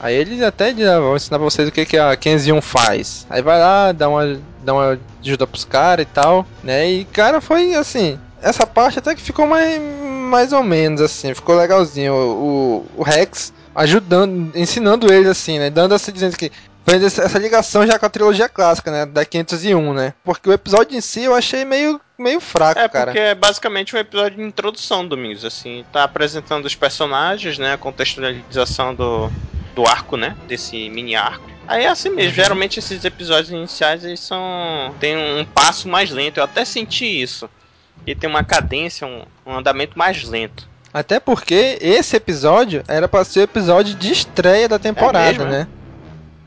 Aí 0.00 0.14
ele 0.14 0.44
até 0.44 0.72
vou 1.00 1.16
ensinar 1.16 1.38
pra 1.38 1.44
vocês 1.44 1.68
o 1.68 1.72
que, 1.72 1.84
que 1.84 1.96
a 1.96 2.14
501 2.14 2.60
faz. 2.60 3.26
Aí 3.28 3.42
vai 3.42 3.58
lá, 3.58 3.92
dá 3.92 4.08
uma, 4.08 4.38
dá 4.62 4.74
uma 4.74 4.98
ajuda 5.20 5.46
pros 5.46 5.64
caras 5.64 6.04
e 6.04 6.08
tal, 6.08 6.46
né? 6.62 6.88
E 6.88 7.04
cara, 7.06 7.40
foi 7.40 7.74
assim. 7.74 8.18
Essa 8.40 8.64
parte 8.66 8.98
até 8.98 9.14
que 9.14 9.22
ficou 9.22 9.46
mais, 9.46 9.80
mais 10.30 10.52
ou 10.52 10.62
menos 10.62 11.00
assim, 11.00 11.34
ficou 11.34 11.56
legalzinho. 11.56 12.12
O, 12.12 12.86
o, 12.96 13.00
o 13.00 13.02
Rex 13.02 13.52
ajudando, 13.74 14.52
ensinando 14.54 15.12
eles 15.12 15.28
assim, 15.28 15.58
né? 15.58 15.70
Dando 15.70 15.94
essa 15.94 16.12
dizendo 16.12 16.36
que 16.36 16.52
fez 16.88 17.18
essa 17.18 17.38
ligação 17.38 17.86
já 17.86 17.98
com 17.98 18.06
a 18.06 18.08
trilogia 18.08 18.48
clássica, 18.48 18.90
né? 18.90 19.06
Da 19.06 19.24
501, 19.24 19.92
né? 19.92 20.14
Porque 20.24 20.48
o 20.48 20.52
episódio 20.52 20.96
em 20.96 21.00
si 21.00 21.22
eu 21.24 21.34
achei 21.34 21.64
meio, 21.64 22.00
meio 22.18 22.40
fraco, 22.40 22.80
É, 22.80 22.88
cara. 22.88 23.06
porque 23.06 23.18
é 23.18 23.34
basicamente 23.34 23.94
um 23.94 23.98
episódio 23.98 24.38
de 24.38 24.44
introdução, 24.44 25.06
Domingos, 25.06 25.44
assim, 25.44 25.84
tá 25.92 26.04
apresentando 26.04 26.64
os 26.64 26.74
personagens, 26.74 27.58
né, 27.58 27.74
a 27.74 27.78
contextualização 27.78 28.94
do, 28.94 29.30
do 29.74 29.86
arco, 29.86 30.16
né, 30.16 30.36
desse 30.46 30.88
mini 30.90 31.14
arco. 31.14 31.48
Aí 31.66 31.84
é 31.84 31.88
assim 31.88 32.08
mesmo, 32.08 32.32
geralmente 32.32 32.78
esses 32.78 33.04
episódios 33.04 33.50
iniciais, 33.50 34.02
eles 34.02 34.20
são... 34.20 34.94
tem 34.98 35.16
um 35.16 35.44
passo 35.44 35.86
mais 35.86 36.10
lento, 36.10 36.38
eu 36.38 36.44
até 36.44 36.64
senti 36.64 37.04
isso. 37.04 37.48
E 38.06 38.14
tem 38.14 38.30
uma 38.30 38.42
cadência, 38.42 39.06
um, 39.06 39.22
um 39.44 39.58
andamento 39.58 39.98
mais 39.98 40.24
lento. 40.24 40.66
Até 40.94 41.20
porque 41.20 41.76
esse 41.82 42.16
episódio 42.16 42.82
era 42.88 43.06
pra 43.06 43.22
ser 43.22 43.40
o 43.40 43.42
episódio 43.42 43.94
de 43.94 44.10
estreia 44.10 44.66
da 44.66 44.78
temporada, 44.78 45.28
mesmo, 45.28 45.44
é? 45.44 45.50
né? 45.50 45.68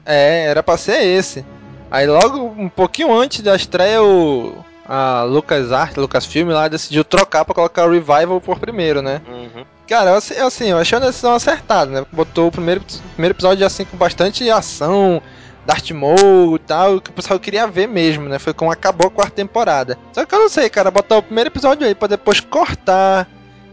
É, 0.05 0.45
era 0.45 0.63
pra 0.63 0.77
ser 0.77 1.01
esse. 1.01 1.45
Aí 1.89 2.07
logo 2.07 2.37
um 2.57 2.69
pouquinho 2.69 3.13
antes 3.13 3.41
da 3.41 3.55
estreia 3.55 4.01
o 4.01 4.63
a 4.93 5.23
Lucas 5.23 5.71
Art, 5.71 5.95
Lucasfilm 5.95 6.49
lá 6.49 6.67
decidiu 6.67 7.05
trocar 7.05 7.45
pra 7.45 7.55
colocar 7.55 7.85
o 7.85 7.91
Revival 7.91 8.41
por 8.41 8.59
primeiro, 8.59 9.01
né? 9.01 9.21
Uhum. 9.25 9.63
Cara, 9.87 10.11
eu, 10.11 10.47
assim, 10.47 10.65
eu, 10.65 10.77
achei 10.77 10.97
uma 10.97 11.05
decisão 11.05 11.33
acertada, 11.33 11.91
né? 11.91 12.05
Botou 12.11 12.47
o 12.47 12.51
primeiro, 12.51 12.81
primeiro 13.13 13.33
episódio 13.33 13.65
assim 13.65 13.85
com 13.85 13.95
bastante 13.95 14.49
ação, 14.49 15.21
Darth 15.65 15.91
Maul 15.91 16.55
e 16.55 16.59
tal, 16.59 16.99
que 16.99 17.09
o 17.09 17.13
pessoal 17.13 17.39
queria 17.39 17.67
ver 17.67 17.87
mesmo, 17.87 18.27
né? 18.27 18.39
Foi 18.39 18.53
como 18.53 18.71
acabou 18.71 19.07
a 19.07 19.11
quarta 19.11 19.35
temporada. 19.35 19.97
Só 20.11 20.25
que 20.25 20.35
eu 20.35 20.39
não 20.39 20.49
sei, 20.49 20.69
cara, 20.69 20.91
botar 20.91 21.17
o 21.17 21.23
primeiro 21.23 21.49
episódio 21.49 21.87
aí 21.87 21.95
pra 21.95 22.07
depois 22.07 22.39
cortar 22.39 23.27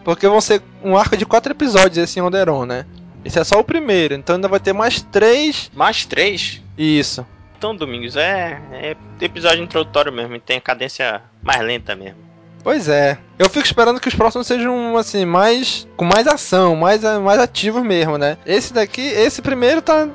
Porque 0.05 0.29
vão 0.29 0.41
ser 0.41 0.63
um 0.85 0.97
arco 0.97 1.17
de 1.17 1.27
quatro 1.27 1.53
episódios 1.53 1.99
esse 1.99 2.21
Onderon, 2.21 2.65
né? 2.65 2.87
Esse 3.25 3.39
é 3.39 3.45
só 3.45 3.59
o 3.59 3.65
primeiro, 3.65 4.15
então 4.15 4.37
ainda 4.37 4.49
vai 4.49 4.61
ter 4.61 4.73
mais 4.73 5.03
três. 5.03 5.71
Mais 5.75 6.05
três? 6.05 6.63
Isso. 6.77 7.27
Então, 7.57 7.75
Domingos, 7.75 8.17
é, 8.17 8.61
é 8.73 8.97
episódio 9.21 9.65
introdutório 9.65 10.13
mesmo, 10.13 10.37
e 10.37 10.41
tem 10.41 10.59
a 10.59 10.61
cadência 10.61 11.23
mais 11.43 11.61
lenta 11.61 11.97
mesmo. 11.97 12.29
Pois 12.63 12.89
é. 12.89 13.19
Eu 13.39 13.49
fico 13.49 13.65
esperando 13.65 14.01
que 14.01 14.09
os 14.09 14.15
próximos 14.15 14.47
sejam, 14.47 14.97
assim, 14.97 15.25
mais. 15.25 15.87
com 15.97 16.05
mais 16.05 16.27
ação, 16.27 16.77
mais, 16.77 17.03
mais 17.03 17.41
ativos 17.41 17.83
mesmo, 17.83 18.19
né? 18.19 18.37
Esse 18.45 18.73
daqui, 18.73 19.01
esse 19.01 19.41
primeiro 19.43 19.81
tá. 19.81 20.09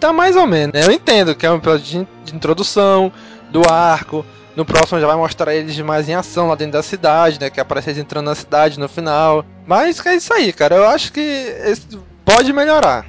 tá 0.00 0.12
mais 0.12 0.36
ou 0.36 0.46
menos. 0.46 0.74
né? 0.74 0.84
Eu 0.84 0.92
entendo 0.92 1.34
que 1.34 1.46
é 1.46 1.50
um 1.50 1.56
episódio 1.56 2.06
de, 2.24 2.34
introdução 2.34 3.12
do 3.50 3.62
arco. 3.70 4.24
No 4.54 4.66
próximo 4.66 5.00
já 5.00 5.06
vai 5.06 5.16
mostrar 5.16 5.54
eles 5.54 5.78
mais 5.78 6.08
em 6.08 6.14
ação 6.14 6.48
lá 6.48 6.54
dentro 6.54 6.74
da 6.74 6.82
cidade, 6.82 7.40
né? 7.40 7.48
Que 7.48 7.60
aparece 7.60 7.90
eles 7.90 8.00
entrando 8.00 8.26
na 8.26 8.34
cidade 8.34 8.78
no 8.78 8.88
final. 8.88 9.44
Mas 9.66 10.04
é 10.04 10.14
isso 10.14 10.34
aí, 10.34 10.52
cara. 10.52 10.76
Eu 10.76 10.86
acho 10.86 11.12
que 11.12 11.20
esse 11.20 11.86
pode 12.24 12.52
melhorar. 12.52 13.06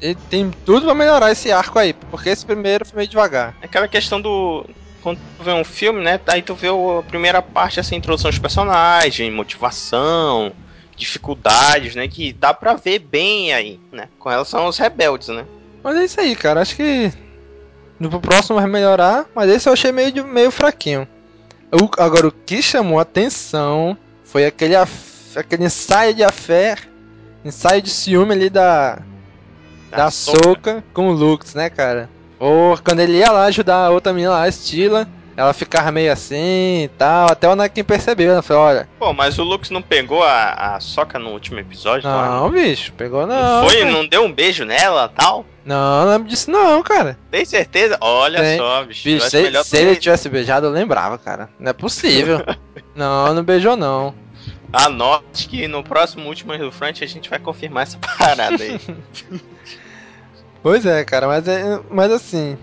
Ele 0.00 0.16
tem 0.30 0.50
tudo 0.64 0.86
pra 0.86 0.94
melhorar 0.94 1.30
esse 1.30 1.52
arco 1.52 1.78
aí, 1.78 1.92
porque 1.92 2.30
esse 2.30 2.44
primeiro 2.44 2.86
foi 2.86 2.96
meio 2.98 3.08
devagar. 3.08 3.54
É 3.60 3.66
aquela 3.66 3.86
questão 3.88 4.20
do. 4.20 4.64
Quando 5.02 5.18
tu 5.38 5.44
vê 5.44 5.52
um 5.52 5.64
filme, 5.64 6.02
né? 6.02 6.18
Aí 6.26 6.42
tu 6.42 6.54
vê 6.54 6.68
a 6.68 7.02
primeira 7.02 7.40
parte, 7.42 7.80
assim, 7.80 7.96
introdução 7.96 8.30
dos 8.30 8.38
personagens, 8.38 9.32
motivação, 9.32 10.52
dificuldades, 10.96 11.94
né? 11.94 12.06
Que 12.08 12.32
dá 12.32 12.52
pra 12.54 12.74
ver 12.74 12.98
bem 12.98 13.52
aí, 13.52 13.80
né? 13.92 14.08
Com 14.18 14.28
relação 14.28 14.60
aos 14.62 14.78
rebeldes, 14.78 15.28
né? 15.28 15.44
Mas 15.82 15.96
é 15.96 16.04
isso 16.04 16.20
aí, 16.20 16.36
cara. 16.36 16.60
Acho 16.60 16.76
que 16.76 17.12
no 17.98 18.20
próximo 18.20 18.56
vai 18.58 18.66
melhorar, 18.68 19.26
mas 19.34 19.50
esse 19.50 19.68
eu 19.68 19.72
achei 19.72 19.92
meio, 19.92 20.12
de- 20.12 20.22
meio 20.22 20.50
fraquinho. 20.50 21.06
O- 21.72 21.90
agora, 22.02 22.28
o 22.28 22.32
que 22.32 22.60
chamou 22.62 22.98
a 22.98 23.02
atenção 23.02 23.96
foi 24.24 24.44
aquele, 24.44 24.76
af- 24.76 25.36
aquele 25.36 25.64
ensaio 25.64 26.14
de 26.14 26.22
afé, 26.24 26.76
ensaio 27.44 27.82
de 27.82 27.90
ciúme 27.90 28.32
ali 28.32 28.50
da, 28.50 28.98
da 29.90 30.06
Ahsoka. 30.06 30.42
Soca 30.42 30.84
com 30.92 31.08
o 31.08 31.12
Lux, 31.12 31.54
né, 31.54 31.70
cara? 31.70 32.08
Ou 32.38 32.78
quando 32.78 33.00
ele 33.00 33.18
ia 33.18 33.30
lá 33.30 33.44
ajudar 33.44 33.86
a 33.86 33.90
outra 33.90 34.12
menina 34.12 34.32
lá, 34.32 34.44
a 34.44 34.50
Stila, 34.50 35.06
ela 35.36 35.52
ficava 35.52 35.90
meio 35.90 36.12
assim 36.12 36.84
e 36.84 36.90
tal, 36.96 37.30
até 37.30 37.48
o 37.48 37.52
Anakin 37.52 37.84
percebeu, 37.84 38.34
né? 38.34 38.42
Falou, 38.42 38.64
olha, 38.64 38.88
Pô, 38.98 39.12
mas 39.12 39.38
o 39.38 39.44
Lux 39.44 39.70
não 39.70 39.82
pegou 39.82 40.22
a, 40.22 40.74
a 40.74 40.80
soca 40.80 41.18
no 41.18 41.30
último 41.30 41.58
episódio? 41.58 42.08
lá? 42.08 42.28
não, 42.28 42.50
bicho, 42.50 42.92
pegou 42.92 43.26
não. 43.26 43.62
Não 43.62 43.68
foi? 43.68 43.78
cara. 43.80 43.90
Não 43.90 44.06
deu 44.06 44.24
um 44.24 44.32
beijo 44.32 44.64
nela 44.64 45.08
tal? 45.08 45.44
Não, 45.64 46.04
não 46.04 46.10
lembro 46.12 46.28
disso 46.28 46.50
não, 46.50 46.82
cara. 46.82 47.18
Tem 47.30 47.44
certeza? 47.44 47.96
Olha 48.00 48.40
Tem. 48.40 48.58
só, 48.58 48.84
bicho. 48.84 49.04
Bicho, 49.04 49.30
se, 49.30 49.64
se 49.64 49.76
ele 49.76 49.96
tivesse 49.96 50.28
beijado, 50.28 50.66
eu 50.66 50.70
lembrava, 50.70 51.18
cara. 51.18 51.48
Não 51.58 51.70
é 51.70 51.74
possível. 51.74 52.42
não, 52.96 53.34
não 53.34 53.42
beijou 53.42 53.76
não. 53.76 54.14
Anote 54.72 55.48
que 55.48 55.66
no 55.66 55.82
próximo 55.82 56.28
último 56.28 56.56
do 56.56 56.70
Front 56.70 57.02
a 57.02 57.06
gente 57.06 57.28
vai 57.28 57.38
confirmar 57.38 57.84
essa 57.84 57.98
parada 57.98 58.62
aí. 58.62 58.80
Pois 60.62 60.84
é, 60.84 61.02
cara, 61.06 61.26
mas, 61.26 61.48
é, 61.48 61.80
mas 61.90 62.12
assim, 62.12 62.58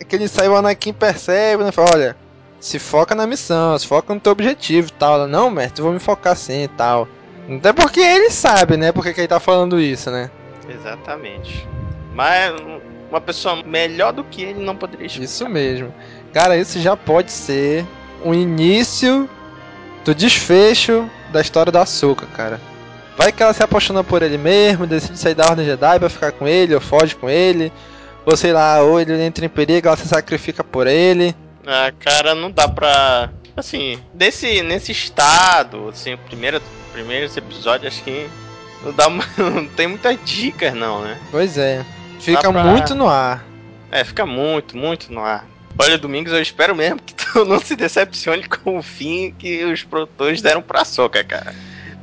aquele 0.00 0.22
ensaio 0.22 0.52
o 0.52 0.56
Anakin 0.56 0.92
percebe, 0.92 1.64
né? 1.64 1.72
Fala, 1.72 1.90
olha, 1.94 2.16
se 2.60 2.78
foca 2.78 3.14
na 3.14 3.26
missão, 3.26 3.76
se 3.76 3.86
foca 3.86 4.14
no 4.14 4.20
teu 4.20 4.30
objetivo 4.30 4.88
e 4.88 4.92
tal. 4.92 5.14
Ela, 5.14 5.26
Não, 5.26 5.50
mestre, 5.50 5.80
eu 5.80 5.84
vou 5.84 5.92
me 5.92 5.98
focar 5.98 6.34
assim 6.34 6.62
e 6.62 6.68
tal. 6.68 7.08
Até 7.48 7.72
porque 7.72 7.98
ele 7.98 8.30
sabe, 8.30 8.76
né? 8.76 8.92
Porque 8.92 9.12
que 9.12 9.20
ele 9.20 9.28
tá 9.28 9.40
falando 9.40 9.80
isso, 9.80 10.10
né? 10.10 10.30
Exatamente. 10.68 11.66
Mas 12.14 12.54
uma 13.10 13.20
pessoa 13.20 13.62
melhor 13.64 14.12
do 14.12 14.22
que 14.22 14.42
ele 14.42 14.64
não 14.64 14.76
poderia 14.76 15.06
explicar. 15.06 15.24
Isso 15.24 15.48
mesmo. 15.48 15.92
Cara, 16.32 16.56
isso 16.56 16.78
já 16.78 16.96
pode 16.96 17.32
ser 17.32 17.84
o 18.24 18.32
início 18.32 19.28
do 20.04 20.14
desfecho 20.14 21.10
da 21.30 21.40
história 21.40 21.72
da 21.72 21.82
Ahsoka, 21.82 22.26
cara. 22.36 22.60
Vai 23.16 23.32
que 23.32 23.42
ela 23.42 23.52
se 23.52 23.62
apaixona 23.62 24.02
por 24.02 24.22
ele 24.22 24.38
mesmo, 24.38 24.86
decide 24.86 25.18
sair 25.18 25.34
da 25.34 25.44
Ordem 25.46 25.66
Jedi 25.66 25.98
pra 25.98 26.08
ficar 26.08 26.32
com 26.32 26.46
ele, 26.48 26.74
ou 26.74 26.80
foge 26.80 27.14
com 27.14 27.28
ele. 27.28 27.72
Ou 28.24 28.36
sei 28.36 28.52
lá, 28.52 28.80
ou 28.82 29.00
ele 29.00 29.20
entra 29.22 29.44
em 29.44 29.48
perigo, 29.48 29.88
ela 29.88 29.96
se 29.96 30.06
sacrifica 30.08 30.62
por 30.62 30.86
ele. 30.86 31.34
Ah, 31.66 31.92
cara, 31.98 32.34
não 32.34 32.50
dá 32.50 32.68
pra. 32.68 33.30
Assim, 33.56 33.98
desse, 34.14 34.62
nesse 34.62 34.92
estado, 34.92 35.88
assim, 35.88 36.14
o 36.14 36.18
primeiro, 36.18 36.62
primeiros 36.92 37.36
episódios, 37.36 37.92
acho 37.92 38.04
que 38.04 38.26
não 38.82 38.92
dá 38.92 39.08
não 39.36 39.66
tem 39.66 39.86
muitas 39.88 40.16
dicas, 40.24 40.72
não, 40.74 41.02
né? 41.02 41.18
Pois 41.30 41.58
é. 41.58 41.84
Fica 42.20 42.50
pra- 42.52 42.64
muito 42.64 42.94
no 42.94 43.08
ar. 43.08 43.44
É, 43.90 44.04
fica 44.04 44.24
muito, 44.24 44.76
muito 44.76 45.12
no 45.12 45.20
ar. 45.20 45.44
Olha, 45.78 45.96
Domingos, 45.98 46.32
eu 46.32 46.40
espero 46.42 46.74
mesmo 46.74 47.00
que 47.00 47.14
tu 47.16 47.44
não 47.44 47.58
se 47.60 47.74
decepcione 47.74 48.46
com 48.48 48.78
o 48.78 48.82
fim 48.82 49.34
que 49.38 49.64
os 49.64 49.82
produtores 49.82 50.42
deram 50.42 50.60
pra 50.62 50.84
Soca, 50.84 51.22
cara. 51.24 51.54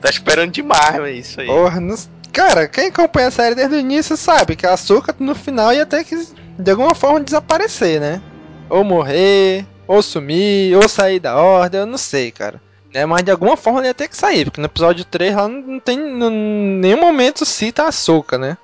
Tá 0.02 0.10
esperando 0.10 0.52
demais 0.52 1.18
isso 1.28 1.42
aí. 1.42 1.48
Porra, 1.48 1.80
não- 1.80 1.96
Cara, 2.34 2.68
quem 2.68 2.88
acompanha 2.88 3.30
a 3.30 3.32
série 3.32 3.56
desde 3.56 3.76
o 3.76 3.80
início 3.80 4.16
sabe 4.16 4.56
que 4.56 4.66
a 4.68 4.74
Ahsoka 4.74 5.16
no 5.20 5.34
final 5.34 5.74
ia 5.74 5.88
ter 5.88 6.04
que, 6.04 6.16
de 6.60 6.70
alguma 6.72 6.94
forma, 6.94 7.20
desaparecer, 7.20 8.00
né? 8.00 8.22
Ou 8.70 8.84
morrer, 8.84 9.66
ou 9.88 10.04
sumir, 10.04 10.76
ou 10.76 10.88
sair 10.88 11.20
da 11.20 11.36
ordem, 11.36 11.80
eu 11.80 11.86
não 11.88 11.98
sei, 11.98 12.30
cara. 12.32 12.62
É, 12.94 13.06
mas 13.08 13.24
de 13.24 13.32
alguma 13.32 13.58
forma 13.58 13.80
ela 13.80 13.88
ia 13.88 13.94
ter 13.94 14.08
que 14.08 14.16
sair, 14.16 14.46
porque 14.46 14.62
no 14.62 14.68
episódio 14.68 15.04
3 15.04 15.36
lá 15.36 15.48
não, 15.48 15.80
tem 15.80 15.98
em 15.98 16.78
nenhum 16.80 17.00
momento 17.02 17.44
cita 17.44 17.84
a 17.84 17.88
Ahsoka, 17.88 18.38
né? 18.38 18.56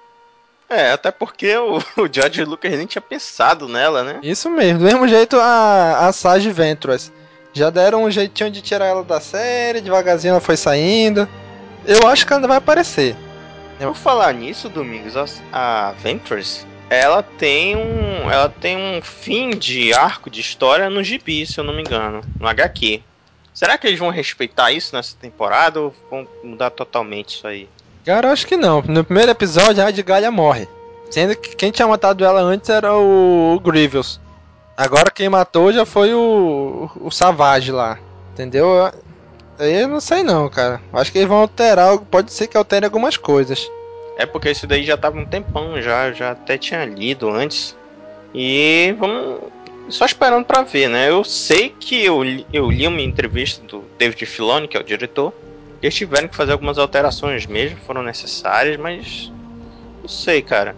É, 0.70 0.92
até 0.92 1.12
porque 1.12 1.56
o, 1.58 1.78
o 1.98 2.10
George 2.12 2.44
Lucas 2.44 2.72
nem 2.72 2.86
tinha 2.86 3.02
pensado 3.02 3.68
nela, 3.68 4.04
né? 4.04 4.20
Isso 4.24 4.50
mesmo, 4.50 4.80
do 4.80 4.86
mesmo 4.86 5.08
jeito 5.08 5.38
a, 5.38 6.08
a 6.08 6.14
Sage 6.14 6.52
Ventress. 6.52 7.12
Já 7.54 7.70
deram 7.70 8.04
um 8.04 8.12
jeitinho 8.12 8.50
de 8.50 8.62
tirar 8.62 8.86
ela 8.86 9.04
da 9.04 9.20
série, 9.20 9.82
devagarzinho 9.82 10.32
ela 10.32 10.42
foi 10.42 10.58
saindo. 10.58 11.28
Eu 11.86 12.08
acho 12.08 12.26
que 12.26 12.34
ela 12.34 12.40
ainda 12.40 12.48
vai 12.48 12.58
aparecer. 12.58 13.16
Por 13.78 13.96
falar 13.96 14.34
nisso, 14.34 14.70
Domingos, 14.70 15.16
a, 15.18 15.26
a 15.52 15.92
Ventures, 15.92 16.66
ela 16.90 17.22
tem 17.22 17.76
um. 17.76 18.32
Ela 18.32 18.50
tem 18.50 18.78
um 18.78 19.02
fim 19.02 19.52
de 19.52 19.94
arco 19.94 20.30
de 20.30 20.40
história 20.42 20.90
no 20.90 21.04
gibi, 21.04 21.46
se 21.46 21.60
eu 21.60 21.64
não 21.64 21.74
me 21.74 21.82
engano, 21.82 22.22
no 22.40 22.48
HQ. 22.48 23.02
Será 23.54 23.78
que 23.78 23.86
eles 23.86 24.00
vão 24.00 24.10
respeitar 24.10 24.72
isso 24.72 24.96
nessa 24.96 25.16
temporada 25.16 25.80
ou 25.80 25.96
vão 26.10 26.28
mudar 26.44 26.72
totalmente 26.72 27.36
isso 27.36 27.48
aí? 27.48 27.70
Cara, 28.06 28.32
acho 28.32 28.46
que 28.46 28.58
não. 28.58 28.82
No 28.82 29.04
primeiro 29.04 29.32
episódio, 29.32 29.82
a 29.82 29.86
Radgalha 29.86 30.30
morre. 30.30 30.68
Sendo 31.10 31.36
que 31.36 31.56
quem 31.56 31.72
tinha 31.72 31.88
matado 31.88 32.26
ela 32.26 32.42
antes 32.42 32.70
era 32.70 32.94
o, 32.96 33.56
o 33.56 33.60
Grievous. 33.60 34.20
Agora 34.76 35.12
quem 35.12 35.30
matou 35.30 35.72
já 35.72 35.86
foi 35.86 36.14
o, 36.14 36.90
o 37.00 37.12
Savage 37.12 37.72
lá. 37.72 38.00
Entendeu? 38.34 38.92
Aí 39.60 39.82
eu 39.82 39.88
não 39.88 40.02
sei 40.02 40.24
não, 40.24 40.50
cara. 40.50 40.82
Acho 40.92 41.12
que 41.12 41.20
eles 41.20 41.30
vão 41.30 41.38
alterar. 41.38 41.98
Pode 42.00 42.34
ser 42.34 42.48
que 42.48 42.58
altere 42.58 42.86
algumas 42.86 43.16
coisas. 43.16 43.70
É 44.18 44.26
porque 44.26 44.52
isso 44.52 44.68
daí 44.68 44.84
já 44.84 44.98
tava 44.98 45.18
um 45.18 45.26
tempão 45.26 45.82
já, 45.82 46.12
já 46.12 46.32
até 46.32 46.58
tinha 46.58 46.84
lido 46.86 47.30
antes. 47.30 47.76
E 48.34 48.96
vamos. 49.00 49.40
Só 49.90 50.06
esperando 50.06 50.46
pra 50.46 50.64
ver, 50.64 50.90
né? 50.90 51.10
Eu 51.10 51.24
sei 51.24 51.70
que 51.78 52.04
eu, 52.04 52.22
eu 52.52 52.72
li 52.72 52.88
uma 52.88 53.02
entrevista 53.02 53.66
do 53.68 53.84
David 53.98 54.26
Filoni, 54.26 54.68
que 54.68 54.78
é 54.78 54.80
o 54.80 54.84
diretor. 54.84 55.34
Eles 55.84 55.96
tiveram 55.96 56.30
que 56.30 56.36
fazer 56.36 56.54
algumas 56.54 56.78
alterações 56.78 57.46
mesmo, 57.46 57.78
foram 57.86 58.02
necessárias, 58.02 58.78
mas. 58.78 59.30
Não 60.02 60.08
sei, 60.08 60.42
cara. 60.42 60.78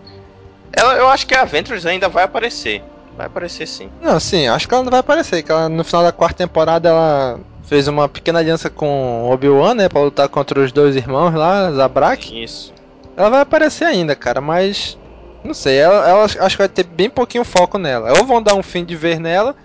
Ela, 0.74 0.96
eu 0.96 1.08
acho 1.08 1.28
que 1.28 1.36
a 1.36 1.46
Ventures 1.46 1.86
ainda 1.86 2.10
vai 2.10 2.24
aparecer. 2.24 2.84
Vai 3.16 3.28
aparecer 3.28 3.68
sim. 3.68 3.88
Não, 4.02 4.20
sim, 4.20 4.48
acho 4.48 4.68
que 4.68 4.74
ela 4.74 4.84
não 4.84 4.90
vai 4.90 5.02
aparecer. 5.02 5.44
Que 5.44 5.52
ela, 5.52 5.70
no 5.70 5.84
final 5.84 6.02
da 6.02 6.12
quarta 6.12 6.38
temporada 6.38 6.90
ela 6.90 7.40
fez 7.66 7.88
uma 7.88 8.10
pequena 8.10 8.40
aliança 8.40 8.68
com 8.68 9.30
Obi-Wan, 9.32 9.76
né? 9.76 9.88
Pra 9.88 10.02
lutar 10.02 10.28
contra 10.28 10.60
os 10.60 10.72
dois 10.72 10.96
irmãos 10.96 11.36
lá, 11.36 11.72
Zabrak. 11.72 12.44
Isso. 12.44 12.74
Ela 13.16 13.30
vai 13.30 13.42
aparecer 13.42 13.86
ainda, 13.86 14.16
cara, 14.16 14.42
mas. 14.42 14.98
Não 15.44 15.54
sei, 15.54 15.78
ela, 15.78 16.10
ela 16.10 16.24
acho 16.24 16.58
que 16.58 16.58
vai 16.58 16.68
ter 16.68 16.84
bem 16.84 17.12
pouquinho 17.12 17.46
foco 17.46 17.78
nela. 17.78 18.18
Ou 18.18 18.26
vão 18.26 18.42
dar 18.42 18.56
um 18.56 18.64
fim 18.64 18.84
de 18.84 18.96
ver 18.96 19.20
nela, 19.20 19.56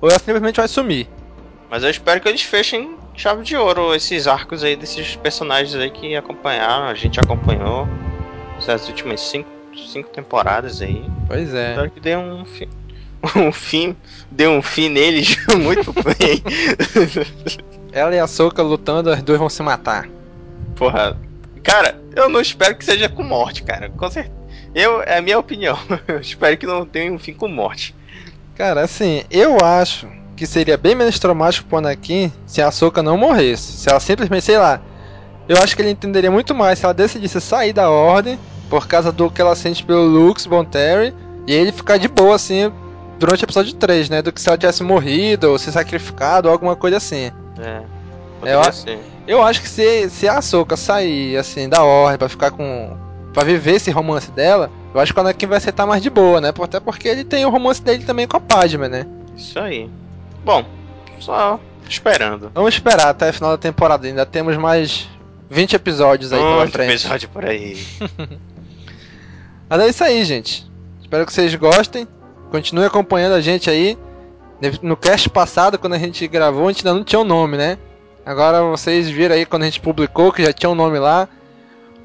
ou 0.00 0.10
ela 0.10 0.18
simplesmente 0.18 0.56
vai 0.56 0.66
sumir. 0.66 1.08
Mas 1.70 1.84
eu 1.84 1.90
espero 1.90 2.20
que 2.20 2.28
eles 2.28 2.42
fechem 2.42 2.97
chave 3.18 3.42
de 3.42 3.56
ouro 3.56 3.94
esses 3.94 4.28
arcos 4.28 4.62
aí 4.62 4.76
desses 4.76 5.16
personagens 5.16 5.74
aí 5.74 5.90
que 5.90 6.14
acompanharam, 6.14 6.86
a 6.86 6.94
gente 6.94 7.18
acompanhou 7.18 7.86
essas 8.56 8.88
últimas 8.88 9.20
cinco, 9.20 9.48
cinco 9.76 10.08
temporadas 10.10 10.80
aí. 10.80 11.04
Pois 11.26 11.52
é. 11.52 11.70
Espero 11.70 11.90
que 11.90 12.00
dê 12.00 12.16
um 12.16 12.44
fim. 12.44 12.68
Um 13.34 13.50
fim. 13.50 13.96
Dê 14.30 14.46
um 14.46 14.62
fim 14.62 14.88
neles 14.88 15.36
muito 15.58 15.92
bem. 15.92 16.40
Ela 17.90 18.14
e 18.14 18.18
a 18.20 18.28
Soca 18.28 18.62
lutando, 18.62 19.10
as 19.10 19.20
duas 19.20 19.40
vão 19.40 19.48
se 19.48 19.60
matar. 19.60 20.08
Porra. 20.76 21.18
Cara, 21.64 22.00
eu 22.14 22.28
não 22.28 22.40
espero 22.40 22.76
que 22.76 22.84
seja 22.84 23.08
com 23.08 23.24
morte, 23.24 23.64
cara. 23.64 23.90
Com 23.90 24.08
certeza. 24.08 24.36
Eu, 24.72 25.02
é 25.02 25.18
a 25.18 25.22
minha 25.22 25.36
opinião. 25.36 25.76
Eu 26.06 26.20
espero 26.20 26.56
que 26.56 26.66
não 26.66 26.86
tenha 26.86 27.12
um 27.12 27.18
fim 27.18 27.32
com 27.32 27.48
morte. 27.48 27.92
Cara, 28.54 28.82
assim, 28.82 29.24
eu 29.30 29.56
acho 29.64 30.08
que 30.38 30.46
seria 30.46 30.76
bem 30.78 30.94
menos 30.94 31.18
traumático 31.18 31.68
pro 31.68 31.78
Anakin 31.78 32.32
se 32.46 32.62
a 32.62 32.70
Soca 32.70 33.02
não 33.02 33.18
morresse. 33.18 33.72
Se 33.72 33.90
ela 33.90 33.98
simplesmente, 33.98 34.44
sei 34.44 34.56
lá. 34.56 34.80
Eu 35.48 35.56
acho 35.58 35.74
que 35.74 35.82
ele 35.82 35.90
entenderia 35.90 36.30
muito 36.30 36.54
mais 36.54 36.78
se 36.78 36.84
ela 36.84 36.94
decidisse 36.94 37.40
sair 37.40 37.72
da 37.72 37.90
ordem 37.90 38.38
por 38.70 38.86
causa 38.86 39.10
do 39.10 39.30
que 39.30 39.40
ela 39.40 39.56
sente 39.56 39.82
pelo 39.82 40.04
Lux 40.04 40.46
Bonterry 40.46 41.12
e 41.46 41.52
ele 41.52 41.72
ficar 41.72 41.96
de 41.96 42.06
boa 42.06 42.36
assim 42.36 42.70
durante 43.18 43.42
o 43.42 43.46
episódio 43.46 43.74
3, 43.74 44.10
né? 44.10 44.22
Do 44.22 44.30
que 44.30 44.40
se 44.40 44.48
ela 44.48 44.56
tivesse 44.56 44.82
morrido 44.82 45.50
ou 45.50 45.58
se 45.58 45.72
sacrificado 45.72 46.48
ou 46.48 46.52
alguma 46.52 46.76
coisa 46.76 46.98
assim. 46.98 47.32
É. 47.58 47.82
Eu, 48.44 48.72
ser. 48.72 49.00
eu 49.26 49.42
acho 49.42 49.60
que 49.60 49.68
se, 49.68 50.08
se 50.10 50.28
a 50.28 50.38
Ahsoka 50.38 50.76
sair, 50.76 51.36
assim, 51.36 51.68
da 51.68 51.82
ordem 51.82 52.18
pra 52.18 52.28
ficar 52.28 52.52
com... 52.52 52.96
Pra 53.34 53.42
viver 53.42 53.72
esse 53.72 53.90
romance 53.90 54.30
dela, 54.30 54.70
eu 54.94 55.00
acho 55.00 55.12
que 55.12 55.18
o 55.18 55.22
Anakin 55.22 55.46
vai 55.46 55.58
aceitar 55.58 55.86
mais 55.86 56.02
de 56.02 56.10
boa, 56.10 56.40
né? 56.40 56.52
Até 56.62 56.78
porque 56.78 57.08
ele 57.08 57.24
tem 57.24 57.44
o 57.44 57.50
romance 57.50 57.82
dele 57.82 58.04
também 58.04 58.26
com 58.26 58.36
a 58.36 58.40
Padme, 58.40 58.88
né? 58.88 59.06
Isso 59.36 59.58
aí. 59.58 59.90
Bom, 60.48 60.64
só 61.20 61.60
esperando. 61.86 62.50
Vamos 62.54 62.72
esperar 62.72 63.08
até 63.08 63.28
o 63.28 63.32
final 63.34 63.50
da 63.50 63.58
temporada. 63.58 64.06
Ainda 64.06 64.24
temos 64.24 64.56
mais 64.56 65.06
20 65.50 65.76
episódios 65.76 66.32
aí 66.32 66.40
pela 66.40 66.66
frente. 66.68 66.88
episódio 66.88 67.28
por 67.28 67.44
aí. 67.44 67.76
Mas 69.68 69.80
é 69.80 69.88
isso 69.88 70.02
aí, 70.02 70.24
gente. 70.24 70.66
Espero 71.02 71.26
que 71.26 71.34
vocês 71.34 71.54
gostem. 71.54 72.08
Continue 72.50 72.86
acompanhando 72.86 73.34
a 73.34 73.42
gente 73.42 73.68
aí. 73.68 73.98
No 74.80 74.96
cast 74.96 75.28
passado, 75.28 75.78
quando 75.78 75.92
a 75.92 75.98
gente 75.98 76.26
gravou, 76.26 76.66
a 76.66 76.72
gente 76.72 76.78
ainda 76.78 76.98
não 76.98 77.04
tinha 77.04 77.18
o 77.18 77.24
um 77.24 77.26
nome, 77.26 77.58
né? 77.58 77.76
Agora 78.24 78.62
vocês 78.62 79.06
viram 79.10 79.34
aí 79.34 79.44
quando 79.44 79.64
a 79.64 79.66
gente 79.66 79.80
publicou 79.80 80.32
que 80.32 80.42
já 80.42 80.52
tinha 80.54 80.70
um 80.70 80.74
nome 80.74 80.98
lá. 80.98 81.28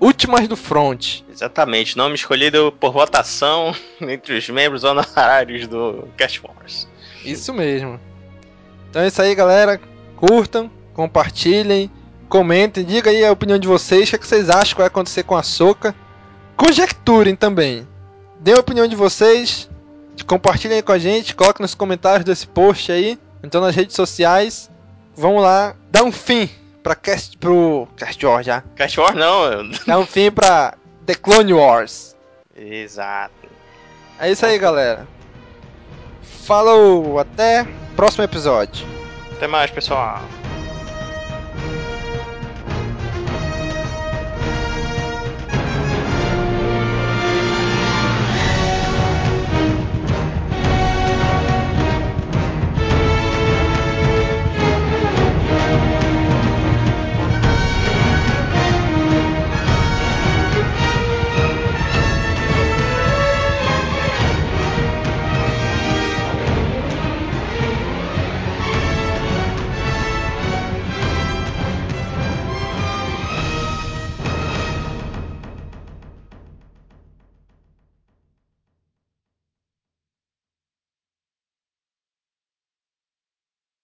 Últimas 0.02 0.50
do 0.50 0.58
Front. 0.58 1.22
Exatamente, 1.32 1.96
nome 1.96 2.16
escolhido 2.16 2.74
por 2.78 2.92
votação 2.92 3.74
entre 4.02 4.38
os 4.38 4.50
membros 4.50 4.84
honorários 4.84 5.66
do 5.66 6.10
Cast 6.18 6.42
Wars. 6.44 6.90
Isso 7.24 7.54
mesmo. 7.54 7.98
Então 8.94 9.02
é 9.02 9.08
isso 9.08 9.20
aí, 9.24 9.34
galera. 9.34 9.82
Curtam, 10.16 10.70
compartilhem, 10.94 11.90
comentem, 12.30 12.86
diga 12.86 13.10
aí 13.10 13.26
a 13.26 13.32
opinião 13.32 13.58
de 13.58 13.68
vocês, 13.68 14.08
o 14.08 14.12
que, 14.12 14.16
é 14.18 14.20
que 14.20 14.28
vocês 14.28 14.52
acham 14.52 14.76
que 14.76 14.82
vai 14.82 14.86
acontecer 14.86 15.24
com 15.24 15.36
a 15.36 15.42
Soca. 15.42 15.96
Conjecturem 16.56 17.36
também. 17.36 17.88
Dêem 18.40 18.56
a 18.56 18.60
opinião 18.60 18.88
de 18.88 18.96
vocês, 18.96 19.68
compartilhem 20.28 20.78
aí 20.78 20.84
com 20.84 20.92
a 20.92 21.00
gente, 21.00 21.34
coloquem 21.34 21.64
nos 21.64 21.74
comentários 21.74 22.24
desse 22.24 22.46
post 22.46 22.92
aí, 22.92 23.18
então 23.44 23.62
nas 23.62 23.76
redes 23.76 23.96
sociais. 23.96 24.70
Vamos 25.18 25.42
lá, 25.42 25.76
dar 25.90 26.04
um 26.04 26.12
fim 26.12 26.48
pra 26.84 26.94
Cast, 26.94 27.36
pro 27.40 27.88
Cast 27.98 28.24
Wars 28.24 28.46
já. 28.46 28.62
Cast 28.76 29.00
Wars 29.00 29.16
não. 29.16 29.72
Dar 29.88 29.98
um 29.98 30.06
fim 30.06 30.30
pra 30.30 30.76
The 31.04 31.16
Clone 31.16 31.52
Wars. 31.56 32.16
Exato. 32.56 33.50
É 34.20 34.30
isso 34.30 34.46
aí, 34.46 34.60
galera. 34.60 35.08
Falou, 36.24 37.20
até 37.20 37.68
próximo 37.96 38.24
episódio. 38.24 38.86
Até 39.36 39.48
mais, 39.48 39.72
pessoal. 39.72 40.22